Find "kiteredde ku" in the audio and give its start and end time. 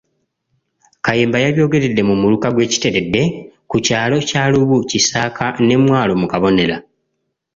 2.71-3.75